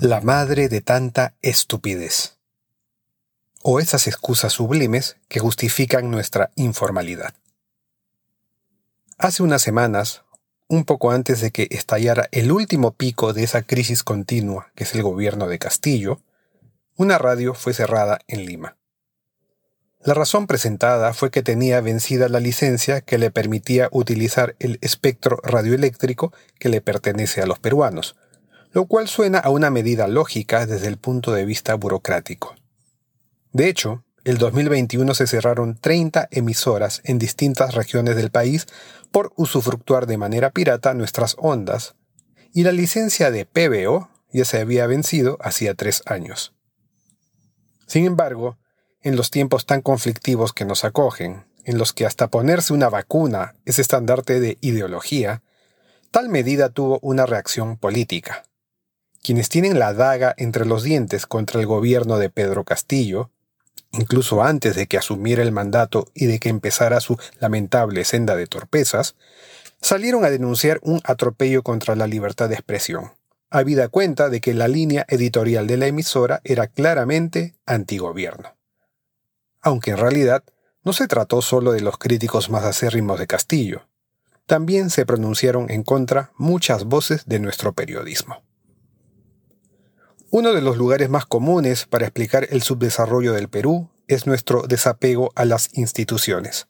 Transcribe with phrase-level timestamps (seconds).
[0.00, 2.38] La madre de tanta estupidez.
[3.62, 7.34] O esas excusas sublimes que justifican nuestra informalidad.
[9.18, 10.22] Hace unas semanas,
[10.72, 14.94] un poco antes de que estallara el último pico de esa crisis continua que es
[14.94, 16.22] el gobierno de Castillo,
[16.96, 18.78] una radio fue cerrada en Lima.
[20.02, 25.40] La razón presentada fue que tenía vencida la licencia que le permitía utilizar el espectro
[25.42, 28.16] radioeléctrico que le pertenece a los peruanos,
[28.72, 32.54] lo cual suena a una medida lógica desde el punto de vista burocrático.
[33.52, 38.66] De hecho, el 2021 se cerraron 30 emisoras en distintas regiones del país
[39.10, 41.96] por usufructuar de manera pirata nuestras ondas,
[42.52, 46.54] y la licencia de PBO ya se había vencido hacía tres años.
[47.86, 48.58] Sin embargo,
[49.02, 53.56] en los tiempos tan conflictivos que nos acogen, en los que hasta ponerse una vacuna
[53.64, 55.42] es estandarte de ideología,
[56.12, 58.44] tal medida tuvo una reacción política.
[59.22, 63.31] Quienes tienen la daga entre los dientes contra el gobierno de Pedro Castillo,
[63.92, 68.46] incluso antes de que asumiera el mandato y de que empezara su lamentable senda de
[68.46, 69.14] torpezas,
[69.80, 73.12] salieron a denunciar un atropello contra la libertad de expresión,
[73.50, 78.56] habida cuenta de que la línea editorial de la emisora era claramente antigobierno
[79.62, 80.42] aunque en realidad
[80.84, 83.86] no se trató solo de los críticos más acérrimos de Castillo.
[84.46, 88.42] También se pronunciaron en contra muchas voces de nuestro periodismo.
[90.34, 95.30] Uno de los lugares más comunes para explicar el subdesarrollo del Perú es nuestro desapego
[95.34, 96.68] a las instituciones.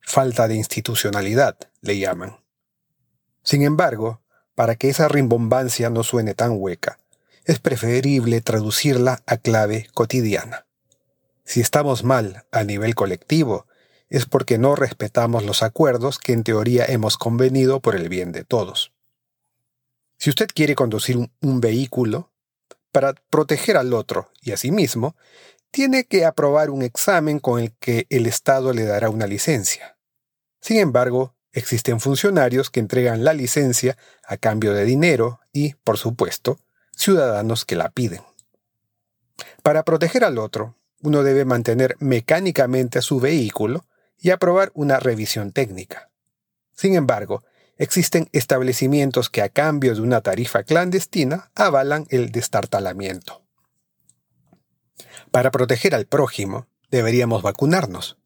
[0.00, 2.36] Falta de institucionalidad, le llaman.
[3.42, 4.22] Sin embargo,
[4.54, 7.00] para que esa rimbombancia no suene tan hueca,
[7.44, 10.64] es preferible traducirla a clave cotidiana.
[11.42, 13.66] Si estamos mal a nivel colectivo,
[14.10, 18.44] es porque no respetamos los acuerdos que en teoría hemos convenido por el bien de
[18.44, 18.92] todos.
[20.20, 22.29] Si usted quiere conducir un, vehículo,
[22.92, 25.16] para proteger al otro y a sí mismo,
[25.70, 29.96] tiene que aprobar un examen con el que el Estado le dará una licencia.
[30.60, 36.58] Sin embargo, existen funcionarios que entregan la licencia a cambio de dinero y, por supuesto,
[36.96, 38.22] ciudadanos que la piden.
[39.62, 43.86] Para proteger al otro, uno debe mantener mecánicamente su vehículo
[44.18, 46.10] y aprobar una revisión técnica.
[46.72, 47.42] Sin embargo,
[47.80, 53.42] existen establecimientos que a cambio de una tarifa clandestina avalan el destartalamiento.
[55.30, 58.18] Para proteger al prójimo, deberíamos vacunarnos,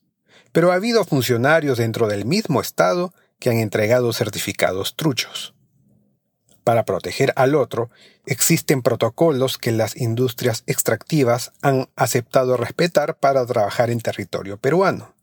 [0.51, 5.55] pero ha habido funcionarios dentro del mismo Estado que han entregado certificados truchos.
[6.65, 7.91] Para proteger al otro,
[8.27, 15.15] existen protocolos que las industrias extractivas han aceptado respetar para trabajar en territorio peruano.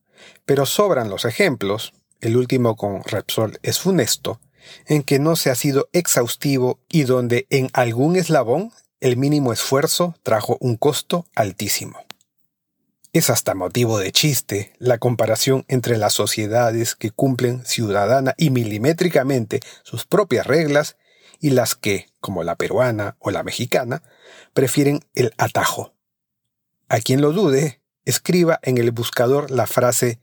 [0.46, 4.40] Pero sobran los ejemplos, el último con Repsol es funesto,
[4.86, 10.16] en que no se ha sido exhaustivo y donde en algún eslabón el mínimo esfuerzo
[10.24, 12.00] trajo un costo altísimo.
[13.14, 19.60] Es hasta motivo de chiste la comparación entre las sociedades que cumplen ciudadana y milimétricamente
[19.84, 20.96] sus propias reglas
[21.42, 24.04] y las que, como la peruana o la mexicana,
[24.54, 25.94] prefieren el atajo.
[26.88, 30.20] A quien lo dude, escriba en el buscador la frase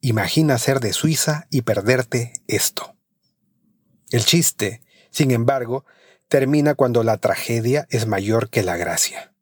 [0.00, 2.94] Imagina ser de Suiza y perderte esto.
[4.10, 5.84] El chiste, sin embargo,
[6.28, 9.32] termina cuando la tragedia es mayor que la gracia.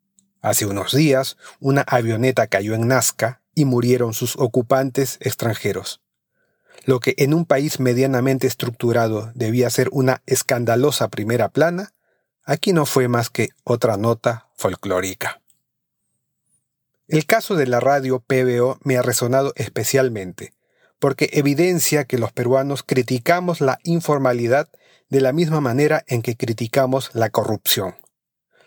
[0.41, 6.01] Hace unos días, una avioneta cayó en Nazca y murieron sus ocupantes extranjeros
[6.89, 11.93] lo que en un país medianamente estructurado debía ser una escandalosa primera plana,
[12.45, 15.43] aquí no fue más que otra nota folclórica.
[17.09, 20.53] El caso de la radio PBO me ha resonado especialmente,
[20.99, 24.69] porque evidencia que los peruanos criticamos la informalidad
[25.09, 27.95] de la misma manera en que criticamos la corrupción.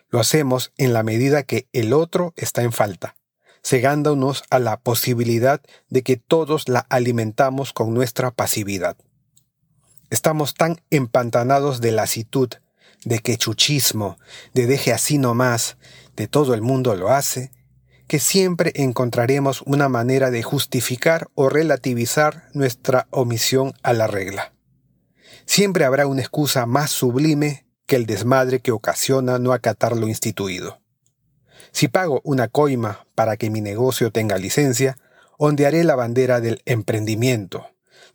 [0.10, 3.16] Lo hacemos en la medida que el otro está en falta,
[3.64, 8.98] cegándonos a la posibilidad de que todos la alimentamos con nuestra pasividad.
[10.10, 12.50] Estamos tan empantanados de lasitud,
[13.06, 14.18] de quechuchismo,
[14.56, 15.78] de deje así nomás,
[16.16, 17.52] de todo el mundo lo hace,
[18.12, 24.52] que siempre encontraremos una manera de justificar o relativizar nuestra omisión a la regla.
[25.46, 30.82] Siempre habrá una excusa más sublime que el desmadre que ocasiona no acatar lo instituido.
[31.72, 34.98] Si pago una coima para que mi negocio tenga licencia,
[35.38, 37.66] ondearé la bandera del emprendimiento,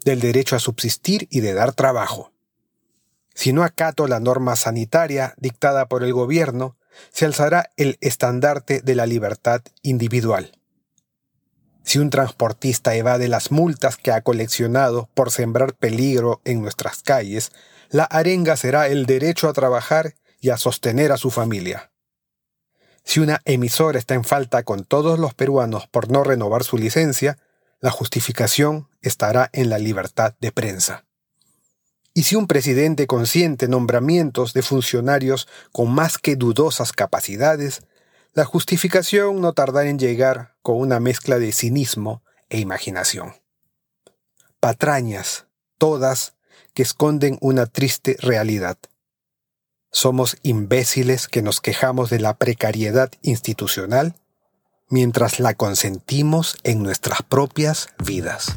[0.04, 2.32] del derecho a subsistir y de dar trabajo.
[3.32, 6.76] Si no acato la norma sanitaria dictada por el gobierno,
[7.12, 10.52] se alzará el estandarte de la libertad individual.
[11.82, 17.52] Si un transportista evade las multas que ha coleccionado por sembrar peligro en nuestras calles,
[17.90, 21.92] la arenga será el derecho a trabajar y a sostener a su familia.
[23.04, 27.38] Si una emisora está en falta con todos los peruanos por no renovar su licencia,
[27.80, 31.05] la justificación estará en la libertad de prensa.
[32.16, 37.82] Y si un presidente consiente nombramientos de funcionarios con más que dudosas capacidades,
[38.32, 43.34] la justificación no tardará en llegar con una mezcla de cinismo e imaginación.
[44.60, 45.44] Patrañas,
[45.76, 46.36] todas,
[46.72, 48.78] que esconden una triste realidad.
[49.92, 54.14] Somos imbéciles que nos quejamos de la precariedad institucional
[54.88, 58.56] mientras la consentimos en nuestras propias vidas.